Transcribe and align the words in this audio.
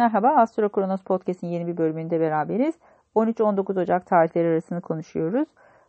Merhaba, 0.00 0.28
Astro 0.28 0.68
Kronos 0.68 1.02
Podcast'in 1.02 1.46
yeni 1.46 1.66
bir 1.66 1.76
bölümünde 1.76 2.20
beraberiz. 2.20 2.74
13-19 3.16 3.82
Ocak 3.82 4.06
tarihleri 4.06 4.48
arasını 4.48 4.80
konuşuyoruz. 4.80 5.48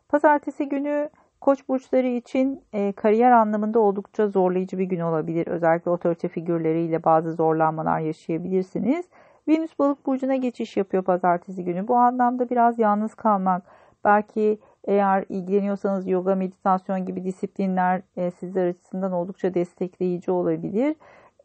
Pazartesi 0.09 0.69
günü 0.69 1.09
Koç 1.41 1.69
burçları 1.69 2.07
için 2.07 2.63
e, 2.73 2.91
kariyer 2.91 3.31
anlamında 3.31 3.79
oldukça 3.79 4.27
zorlayıcı 4.27 4.77
bir 4.77 4.83
gün 4.83 4.99
olabilir. 4.99 5.47
Özellikle 5.47 5.91
otorite 5.91 6.27
figürleriyle 6.27 7.03
bazı 7.03 7.33
zorlanmalar 7.33 7.99
yaşayabilirsiniz. 7.99 9.05
Venüs 9.47 9.79
balık 9.79 10.05
burcuna 10.05 10.35
geçiş 10.35 10.77
yapıyor 10.77 11.03
pazartesi 11.03 11.63
günü. 11.63 11.87
Bu 11.87 11.95
anlamda 11.95 12.49
biraz 12.49 12.79
yalnız 12.79 13.15
kalmak, 13.15 13.63
belki 14.03 14.59
eğer 14.83 15.25
ilgileniyorsanız 15.29 16.07
yoga, 16.07 16.35
meditasyon 16.35 17.05
gibi 17.05 17.23
disiplinler 17.23 18.01
e, 18.15 18.31
sizler 18.31 18.67
açısından 18.67 19.11
oldukça 19.11 19.53
destekleyici 19.53 20.31
olabilir 20.31 20.95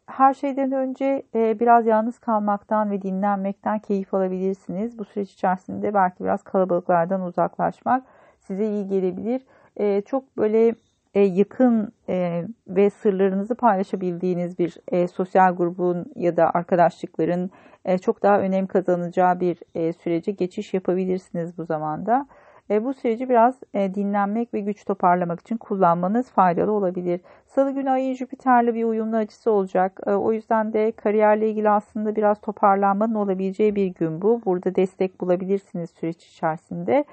her 0.07 0.33
şeyden 0.33 0.71
önce 0.71 1.23
e, 1.35 1.59
biraz 1.59 1.85
yalnız 1.85 2.19
kalmaktan 2.19 2.91
ve 2.91 3.01
dinlenmekten 3.01 3.79
keyif 3.79 4.13
alabilirsiniz. 4.13 4.99
Bu 4.99 5.05
süreç 5.05 5.33
içerisinde 5.33 5.93
belki 5.93 6.23
biraz 6.23 6.43
kalabalıklardan 6.43 7.21
uzaklaşmak 7.21 8.03
size 8.39 8.67
iyi 8.67 8.87
gelebilir. 8.87 9.41
E, 9.77 10.01
çok 10.01 10.37
böyle 10.37 10.75
e, 11.13 11.19
yakın 11.19 11.91
ve 12.67 12.89
sırlarınızı 12.89 13.55
paylaşabildiğiniz 13.55 14.59
bir 14.59 14.77
sosyal 15.07 15.55
grubun 15.55 16.05
ya 16.15 16.37
da 16.37 16.51
arkadaşlıkların 16.53 17.51
çok 18.01 18.23
daha 18.23 18.39
önem 18.39 18.67
kazanacağı 18.67 19.39
bir 19.39 19.57
sürece 19.93 20.31
geçiş 20.31 20.73
yapabilirsiniz 20.73 21.57
bu 21.57 21.65
zamanda. 21.65 22.27
E, 22.69 22.83
bu 22.85 22.93
süreci 22.93 23.29
biraz 23.29 23.59
e, 23.73 23.95
dinlenmek 23.95 24.53
ve 24.53 24.59
güç 24.59 24.85
toparlamak 24.85 25.39
için 25.39 25.57
kullanmanız 25.57 26.29
faydalı 26.29 26.71
olabilir. 26.71 27.21
Salı 27.45 27.71
günü 27.71 27.89
ayın 27.89 28.13
Jüpiter'le 28.13 28.73
bir 28.73 28.83
uyumlu 28.83 29.15
açısı 29.15 29.51
olacak. 29.51 29.99
E, 30.07 30.11
o 30.11 30.33
yüzden 30.33 30.73
de 30.73 30.91
kariyerle 30.91 31.49
ilgili 31.49 31.69
aslında 31.69 32.15
biraz 32.15 32.41
toparlanmanın 32.41 33.15
olabileceği 33.15 33.75
bir 33.75 33.87
gün 33.87 34.21
bu. 34.21 34.41
Burada 34.45 34.75
destek 34.75 35.21
bulabilirsiniz 35.21 35.89
süreç 35.89 36.25
içerisinde. 36.25 37.05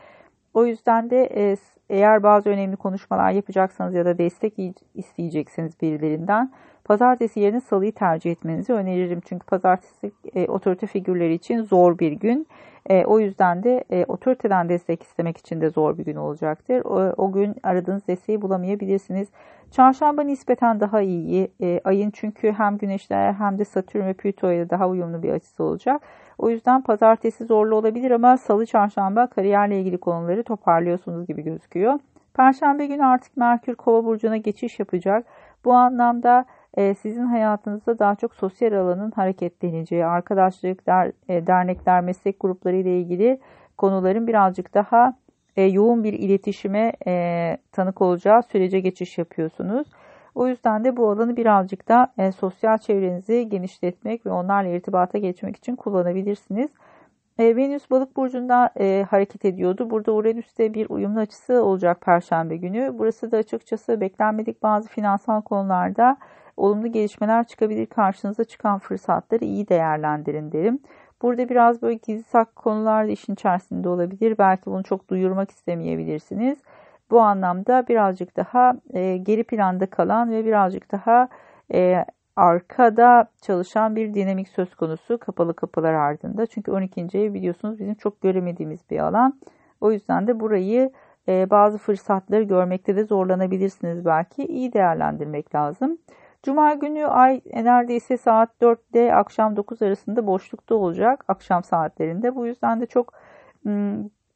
O 0.54 0.66
yüzden 0.66 1.10
de 1.10 1.28
e, 1.36 1.56
eğer 1.90 2.22
bazı 2.22 2.50
önemli 2.50 2.76
konuşmalar 2.76 3.30
yapacaksanız 3.30 3.94
ya 3.94 4.04
da 4.04 4.18
destek 4.18 4.54
isteyeceksiniz 4.94 5.80
birilerinden 5.82 6.52
pazartesi 6.84 7.40
yerine 7.40 7.60
salıyı 7.60 7.92
tercih 7.92 8.30
etmenizi 8.30 8.72
öneririm. 8.72 9.20
Çünkü 9.24 9.46
pazartesi 9.46 10.12
e, 10.34 10.46
otorite 10.46 10.86
figürleri 10.86 11.34
için 11.34 11.62
zor 11.62 11.98
bir 11.98 12.12
gün. 12.12 12.46
E, 12.90 13.04
o 13.04 13.20
yüzden 13.20 13.62
de 13.62 13.84
e, 13.90 14.04
otoriteden 14.08 14.68
destek 14.68 15.02
istemek 15.02 15.36
için 15.36 15.60
de 15.60 15.70
zor 15.70 15.98
bir 15.98 16.04
gün 16.04 16.16
olacaktır. 16.16 16.82
O, 16.84 17.14
o 17.16 17.32
gün 17.32 17.54
aradığınız 17.62 18.06
desteği 18.06 18.42
bulamayabilirsiniz. 18.42 19.28
Çarşamba 19.70 20.22
nispeten 20.22 20.80
daha 20.80 21.00
iyi. 21.00 21.48
E, 21.62 21.80
ayın 21.84 22.10
çünkü 22.10 22.52
hem 22.52 22.78
Güneş'le 22.78 23.34
hem 23.38 23.58
de 23.58 23.64
Satürn 23.64 24.06
ve 24.06 24.12
Plüto 24.12 24.52
ile 24.52 24.70
daha 24.70 24.88
uyumlu 24.88 25.22
bir 25.22 25.30
açısı 25.30 25.64
olacak. 25.64 26.02
O 26.38 26.50
yüzden 26.50 26.82
pazartesi 26.82 27.44
zorlu 27.44 27.76
olabilir 27.76 28.10
ama 28.10 28.36
salı 28.36 28.66
çarşamba 28.66 29.26
kariyerle 29.26 29.80
ilgili 29.80 29.98
konuları 29.98 30.42
toparlıyorsunuz 30.42 31.26
gibi 31.26 31.42
gözüküyor. 31.42 31.98
Perşembe 32.34 32.86
günü 32.86 33.04
artık 33.04 33.36
Merkür 33.36 33.74
Kova 33.74 34.04
burcuna 34.04 34.36
geçiş 34.36 34.78
yapacak. 34.78 35.26
Bu 35.64 35.72
anlamda 35.72 36.44
e, 36.76 36.94
sizin 36.94 37.24
hayatınızda 37.24 37.98
daha 37.98 38.14
çok 38.14 38.34
sosyal 38.34 38.72
alanın 38.72 39.10
hareketleneceği, 39.10 40.06
arkadaşlık, 40.06 40.86
der, 40.86 41.12
e, 41.28 41.46
dernekler, 41.46 42.00
meslek 42.00 42.40
grupları 42.40 42.76
ile 42.76 43.00
ilgili 43.00 43.40
konuların 43.78 44.26
birazcık 44.26 44.74
daha 44.74 45.14
e, 45.56 45.62
yoğun 45.62 46.04
bir 46.04 46.12
iletişime 46.12 46.92
tanık 47.72 48.02
olacağı 48.02 48.42
sürece 48.42 48.80
geçiş 48.80 49.18
yapıyorsunuz. 49.18 49.86
O 50.34 50.48
yüzden 50.48 50.84
de 50.84 50.96
bu 50.96 51.10
alanı 51.10 51.36
birazcık 51.36 51.88
da 51.88 52.12
sosyal 52.36 52.78
çevrenizi 52.78 53.48
genişletmek 53.48 54.26
ve 54.26 54.30
onlarla 54.30 54.68
irtibata 54.68 55.18
geçmek 55.18 55.56
için 55.56 55.76
kullanabilirsiniz. 55.76 56.70
Venüs 57.38 57.90
balık 57.90 58.16
burcunda 58.16 58.70
hareket 59.10 59.44
ediyordu. 59.44 59.90
Burada 59.90 60.12
Uranüs'te 60.12 60.74
bir 60.74 60.90
uyumlu 60.90 61.20
açısı 61.20 61.64
olacak 61.64 62.00
Perşembe 62.00 62.56
günü. 62.56 62.94
Burası 62.98 63.32
da 63.32 63.36
açıkçası 63.36 64.00
beklenmedik 64.00 64.62
bazı 64.62 64.88
finansal 64.88 65.42
konularda 65.42 66.16
olumlu 66.56 66.92
gelişmeler 66.92 67.44
çıkabilir. 67.44 67.86
Karşınıza 67.86 68.44
çıkan 68.44 68.78
fırsatları 68.78 69.44
iyi 69.44 69.68
değerlendirin 69.68 70.52
derim. 70.52 70.78
Burada 71.22 71.48
biraz 71.48 71.82
böyle 71.82 71.94
gizli 71.94 72.22
saklı 72.22 72.54
konular 72.54 73.06
da 73.06 73.10
işin 73.10 73.32
içerisinde 73.32 73.88
olabilir. 73.88 74.38
Belki 74.38 74.66
bunu 74.66 74.82
çok 74.82 75.08
duyurmak 75.10 75.50
istemeyebilirsiniz. 75.50 76.58
Bu 77.14 77.20
anlamda 77.20 77.88
birazcık 77.88 78.36
daha 78.36 78.74
e, 78.92 79.16
geri 79.16 79.44
planda 79.44 79.86
kalan 79.86 80.30
ve 80.30 80.44
birazcık 80.44 80.92
daha 80.92 81.28
e, 81.74 82.04
arkada 82.36 83.26
çalışan 83.42 83.96
bir 83.96 84.14
dinamik 84.14 84.48
söz 84.48 84.74
konusu 84.74 85.18
kapalı 85.18 85.54
kapılar 85.54 85.92
ardında. 85.92 86.46
Çünkü 86.46 86.72
12. 86.72 87.00
ev 87.00 87.34
biliyorsunuz 87.34 87.78
bizim 87.78 87.94
çok 87.94 88.20
göremediğimiz 88.22 88.90
bir 88.90 88.98
alan. 88.98 89.40
O 89.80 89.92
yüzden 89.92 90.26
de 90.26 90.40
burayı 90.40 90.90
e, 91.28 91.50
bazı 91.50 91.78
fırsatları 91.78 92.42
görmekte 92.42 92.96
de 92.96 93.04
zorlanabilirsiniz 93.04 94.04
belki. 94.04 94.44
İyi 94.44 94.72
değerlendirmek 94.72 95.54
lazım. 95.54 95.98
Cuma 96.42 96.74
günü 96.74 97.06
ay 97.06 97.40
neredeyse 97.54 98.16
saat 98.16 98.50
4'te 98.62 99.14
akşam 99.14 99.56
9 99.56 99.82
arasında 99.82 100.26
boşlukta 100.26 100.74
olacak 100.74 101.24
akşam 101.28 101.64
saatlerinde. 101.64 102.34
Bu 102.34 102.46
yüzden 102.46 102.80
de 102.80 102.86
çok 102.86 103.12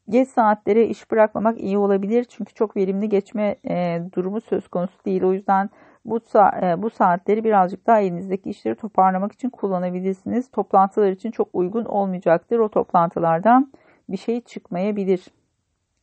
geç 0.08 0.28
saatlere 0.28 0.86
iş 0.86 1.10
bırakmamak 1.10 1.60
iyi 1.60 1.78
olabilir. 1.78 2.24
Çünkü 2.24 2.54
çok 2.54 2.76
verimli 2.76 3.08
geçme 3.08 3.56
e, 3.68 4.02
durumu 4.14 4.40
söz 4.40 4.68
konusu 4.68 5.04
değil. 5.04 5.22
O 5.22 5.32
yüzden 5.32 5.70
bu, 6.04 6.20
e, 6.62 6.82
bu 6.82 6.90
saatleri 6.90 7.44
birazcık 7.44 7.86
daha 7.86 8.00
elinizdeki 8.00 8.50
işleri 8.50 8.74
toparlamak 8.74 9.32
için 9.32 9.50
kullanabilirsiniz. 9.50 10.50
Toplantılar 10.50 11.10
için 11.10 11.30
çok 11.30 11.48
uygun 11.52 11.84
olmayacaktır. 11.84 12.58
O 12.58 12.68
toplantılardan 12.68 13.72
bir 14.08 14.16
şey 14.16 14.40
çıkmayabilir. 14.40 15.24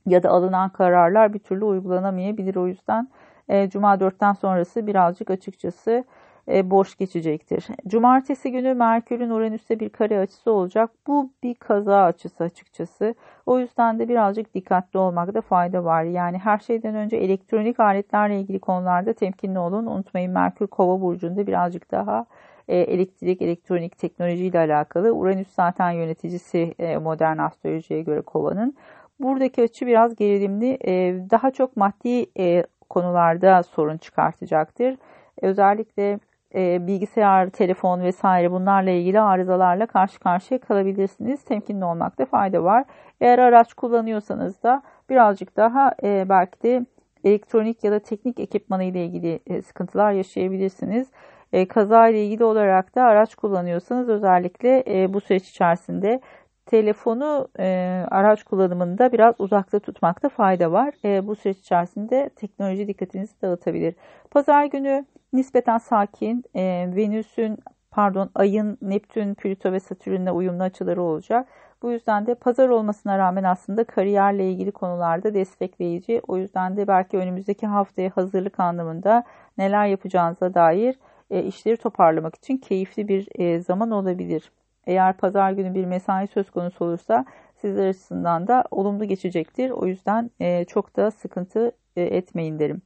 Ya 0.05 0.23
da 0.23 0.29
alınan 0.29 0.69
kararlar 0.69 1.33
bir 1.33 1.39
türlü 1.39 1.65
uygulanamayabilir. 1.65 2.55
O 2.55 2.67
yüzden 2.67 3.07
e, 3.49 3.69
Cuma 3.69 3.95
4'ten 3.95 4.33
sonrası 4.33 4.87
birazcık 4.87 5.29
açıkçası 5.29 6.03
boş 6.47 6.95
geçecektir. 6.95 7.67
Cumartesi 7.87 8.51
günü 8.51 8.73
Merkür'ün 8.73 9.29
Uranüs'te 9.29 9.79
bir 9.79 9.89
kare 9.89 10.19
açısı 10.19 10.51
olacak. 10.51 10.89
Bu 11.07 11.31
bir 11.43 11.55
kaza 11.55 12.03
açısı 12.03 12.43
açıkçası. 12.43 13.15
O 13.45 13.59
yüzden 13.59 13.99
de 13.99 14.09
birazcık 14.09 14.53
dikkatli 14.53 14.99
olmakta 14.99 15.41
fayda 15.41 15.83
var. 15.83 16.03
Yani 16.03 16.37
her 16.37 16.59
şeyden 16.59 16.95
önce 16.95 17.17
elektronik 17.17 17.79
aletlerle 17.79 18.39
ilgili 18.39 18.59
konularda 18.59 19.13
temkinli 19.13 19.59
olun. 19.59 19.85
Unutmayın 19.85 20.31
Merkür 20.31 20.67
Kova 20.67 21.01
burcunda 21.01 21.47
birazcık 21.47 21.91
daha 21.91 22.25
e, 22.67 22.77
elektrik, 22.77 23.41
elektronik 23.41 23.97
teknoloji 23.97 24.45
ile 24.45 24.59
alakalı. 24.59 25.11
Uranüs 25.11 25.47
zaten 25.55 25.91
yöneticisi 25.91 26.75
e, 26.79 26.97
modern 26.97 27.37
astrolojiye 27.37 28.01
göre 28.01 28.21
Kova'nın. 28.21 28.75
Buradaki 29.19 29.63
açı 29.63 29.87
biraz 29.87 30.15
gerilimli. 30.15 30.77
E, 30.85 31.15
daha 31.31 31.51
çok 31.51 31.77
maddi 31.77 32.25
e, 32.39 32.63
konularda 32.89 33.63
sorun 33.63 33.97
çıkartacaktır. 33.97 34.97
Özellikle 35.41 36.19
e, 36.55 36.87
bilgisayar, 36.87 37.49
telefon 37.49 38.01
vesaire 38.01 38.51
bunlarla 38.51 38.89
ilgili 38.89 39.19
arızalarla 39.19 39.85
karşı 39.85 40.19
karşıya 40.19 40.59
kalabilirsiniz. 40.59 41.43
Temkinli 41.43 41.85
olmakta 41.85 42.25
fayda 42.25 42.63
var. 42.63 42.85
Eğer 43.21 43.39
araç 43.39 43.73
kullanıyorsanız 43.73 44.63
da 44.63 44.81
birazcık 45.09 45.57
daha 45.57 45.95
e, 46.03 46.25
belki 46.29 46.63
de 46.63 46.85
elektronik 47.23 47.83
ya 47.83 47.91
da 47.91 47.99
teknik 47.99 48.39
ekipmanı 48.39 48.83
ile 48.83 49.05
ilgili 49.05 49.39
e, 49.47 49.61
sıkıntılar 49.61 50.11
yaşayabilirsiniz. 50.11 51.07
E, 51.53 51.67
kaza 51.67 52.07
ile 52.07 52.25
ilgili 52.25 52.43
olarak 52.43 52.95
da 52.95 53.03
araç 53.03 53.35
kullanıyorsanız 53.35 54.09
özellikle 54.09 54.83
bu 55.13 55.21
süreç 55.21 55.49
içerisinde 55.49 56.21
telefonu 56.65 57.47
e, 57.59 57.65
araç 58.11 58.43
kullanımında 58.43 59.11
biraz 59.11 59.35
uzakta 59.39 59.79
tutmakta 59.79 60.29
fayda 60.29 60.71
var. 60.71 60.93
E, 61.05 61.27
bu 61.27 61.35
süreç 61.35 61.57
içerisinde 61.57 62.29
teknoloji 62.35 62.87
dikkatinizi 62.87 63.41
dağıtabilir. 63.41 63.95
Pazar 64.31 64.65
günü 64.65 65.05
nispeten 65.33 65.77
sakin, 65.77 66.43
e, 66.55 66.89
Venüs'ün 66.95 67.57
pardon 67.91 68.29
ayın 68.35 68.77
Neptün, 68.81 69.33
Plüto 69.33 69.71
ve 69.71 69.79
Satürn'le 69.79 70.31
uyumlu 70.31 70.63
açıları 70.63 71.01
olacak. 71.01 71.47
Bu 71.81 71.91
yüzden 71.91 72.27
de 72.27 72.35
pazar 72.35 72.69
olmasına 72.69 73.17
rağmen 73.17 73.43
aslında 73.43 73.83
kariyerle 73.83 74.51
ilgili 74.51 74.71
konularda 74.71 75.33
destekleyici. 75.33 76.21
O 76.27 76.37
yüzden 76.37 76.77
de 76.77 76.87
belki 76.87 77.17
önümüzdeki 77.17 77.67
haftaya 77.67 78.09
hazırlık 78.15 78.59
anlamında 78.59 79.23
neler 79.57 79.85
yapacağınıza 79.85 80.53
dair 80.53 80.95
e, 81.29 81.43
işleri 81.43 81.77
toparlamak 81.77 82.35
için 82.35 82.57
keyifli 82.57 83.07
bir 83.07 83.27
e, 83.35 83.59
zaman 83.59 83.91
olabilir. 83.91 84.51
Eğer 84.87 85.17
pazar 85.17 85.51
günü 85.51 85.73
bir 85.73 85.85
mesai 85.85 86.27
söz 86.27 86.51
konusu 86.51 86.85
olursa 86.85 87.25
sizler 87.55 87.87
açısından 87.87 88.47
da 88.47 88.63
olumlu 88.71 89.05
geçecektir. 89.05 89.69
O 89.69 89.85
yüzden 89.85 90.31
e, 90.39 90.65
çok 90.65 90.95
da 90.95 91.11
sıkıntı 91.11 91.71
e, 91.95 92.01
etmeyin 92.01 92.59
derim. 92.59 92.81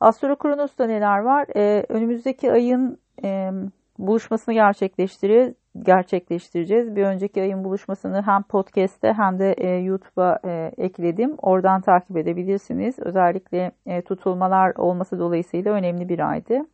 Astro 0.00 0.36
Kronos'ta 0.36 0.86
neler 0.86 1.18
var? 1.18 1.46
E, 1.56 1.84
önümüzdeki 1.88 2.52
ayın 2.52 2.98
e, 3.24 3.50
buluşmasını 3.98 4.54
gerçekleştireceğiz. 4.54 5.54
gerçekleştireceğiz. 5.82 6.96
Bir 6.96 7.04
önceki 7.04 7.42
ayın 7.42 7.64
buluşmasını 7.64 8.22
hem 8.22 8.42
podcast'te 8.42 9.12
hem 9.12 9.38
de 9.38 9.52
e, 9.52 9.68
YouTube'a 9.68 10.38
e, 10.44 10.72
ekledim. 10.78 11.34
Oradan 11.42 11.80
takip 11.80 12.16
edebilirsiniz. 12.16 12.98
Özellikle 12.98 13.72
e, 13.86 14.02
tutulmalar 14.02 14.76
olması 14.76 15.18
dolayısıyla 15.18 15.72
önemli 15.72 16.08
bir 16.08 16.30
aydı. 16.30 16.66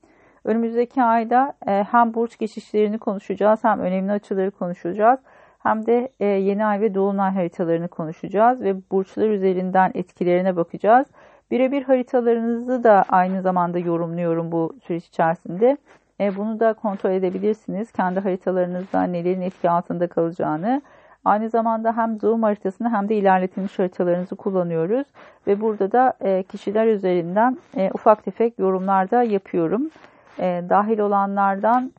Önümüzdeki 0.46 1.02
ayda 1.02 1.52
e, 1.66 1.86
hem 1.90 2.14
burç 2.14 2.38
geçişlerini 2.38 2.98
konuşacağız 2.98 3.64
hem 3.64 3.80
önemli 3.80 4.12
açıları 4.12 4.50
konuşacağız. 4.50 5.20
Hem 5.58 5.86
de 5.86 6.08
e, 6.20 6.24
yeni 6.24 6.64
ay 6.64 6.80
ve 6.80 6.94
dolunay 6.94 7.34
haritalarını 7.34 7.88
konuşacağız 7.88 8.60
ve 8.60 8.76
burçlar 8.90 9.28
üzerinden 9.28 9.90
etkilerine 9.94 10.56
bakacağız. 10.56 11.06
Birebir 11.50 11.82
haritalarınızı 11.82 12.84
da 12.84 13.04
aynı 13.08 13.42
zamanda 13.42 13.78
yorumluyorum 13.78 14.52
bu 14.52 14.76
süreç 14.84 15.06
içerisinde. 15.06 15.76
E, 16.20 16.36
bunu 16.36 16.60
da 16.60 16.72
kontrol 16.72 17.10
edebilirsiniz. 17.10 17.92
Kendi 17.92 18.20
haritalarınızda 18.20 19.02
nelerin 19.02 19.40
etki 19.40 19.70
altında 19.70 20.06
kalacağını. 20.06 20.82
Aynı 21.24 21.50
zamanda 21.50 21.96
hem 21.96 22.20
doğum 22.20 22.42
haritasını 22.42 22.90
hem 22.90 23.08
de 23.08 23.16
ilerletilmiş 23.16 23.78
haritalarınızı 23.78 24.36
kullanıyoruz. 24.36 25.06
Ve 25.46 25.60
burada 25.60 25.92
da 25.92 26.14
kişiler 26.42 26.86
üzerinden 26.86 27.58
ufak 27.94 28.24
tefek 28.24 28.58
yorumlar 28.58 29.10
da 29.10 29.22
yapıyorum. 29.22 29.90
E, 30.38 30.62
dahil 30.68 30.98
olanlardan 30.98 31.92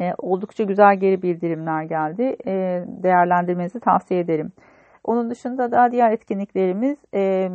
e, 0.00 0.14
oldukça 0.18 0.64
güzel 0.64 0.96
geri 0.96 1.22
bildirimler 1.22 1.82
geldi. 1.82 2.36
E, 2.46 2.84
değerlendirmenizi 2.86 3.80
tavsiye 3.80 4.20
ederim. 4.20 4.52
Onun 5.04 5.30
dışında 5.30 5.72
da 5.72 5.92
diğer 5.92 6.12
etkinliklerimiz 6.12 6.98
e, 7.14 7.50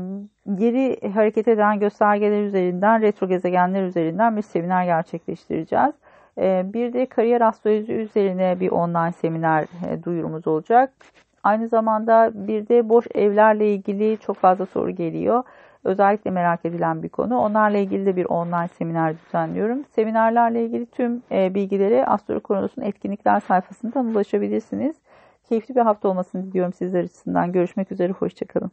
geri 0.55 1.11
hareket 1.13 1.47
eden 1.47 1.79
göstergeler 1.79 2.43
üzerinden, 2.43 3.01
retro 3.01 3.27
gezegenler 3.27 3.83
üzerinden 3.83 4.37
bir 4.37 4.41
seminer 4.41 4.85
gerçekleştireceğiz. 4.85 5.93
E, 6.37 6.63
bir 6.73 6.93
de 6.93 7.05
kariyer 7.05 7.41
astroloji 7.41 7.93
üzerine 7.93 8.59
bir 8.59 8.71
online 8.71 9.11
seminer 9.11 9.65
e, 9.89 10.03
duyurumuz 10.03 10.47
olacak. 10.47 10.93
Aynı 11.43 11.67
zamanda 11.67 12.31
bir 12.33 12.67
de 12.67 12.89
boş 12.89 13.05
evlerle 13.15 13.73
ilgili 13.73 14.17
çok 14.17 14.37
fazla 14.37 14.65
soru 14.65 14.91
geliyor. 14.91 15.43
Özellikle 15.83 16.31
merak 16.31 16.65
edilen 16.65 17.03
bir 17.03 17.09
konu. 17.09 17.37
Onlarla 17.37 17.77
ilgili 17.77 18.05
de 18.05 18.15
bir 18.15 18.25
online 18.25 18.67
seminer 18.67 19.15
düzenliyorum. 19.25 19.83
Seminerlerle 19.95 20.65
ilgili 20.65 20.85
tüm 20.85 21.23
e, 21.31 21.53
bilgileri 21.53 22.05
Astro 22.05 22.39
Kronos'un 22.39 22.81
etkinlikler 22.81 23.39
sayfasından 23.39 24.05
ulaşabilirsiniz. 24.05 24.95
Keyifli 25.49 25.75
bir 25.75 25.81
hafta 25.81 26.09
olmasını 26.09 26.45
diliyorum 26.45 26.73
sizler 26.73 27.03
açısından. 27.03 27.51
Görüşmek 27.51 27.91
üzere, 27.91 28.11
hoşçakalın. 28.11 28.71